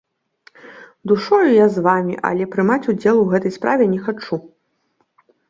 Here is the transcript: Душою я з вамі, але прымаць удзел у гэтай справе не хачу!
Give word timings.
Душою 1.07 1.49
я 1.63 1.67
з 1.73 1.83
вамі, 1.87 2.15
але 2.31 2.43
прымаць 2.57 2.79
удзел 2.95 3.15
у 3.21 3.27
гэтай 3.35 3.55
справе 3.59 3.83
не 3.93 4.01
хачу! 4.09 4.35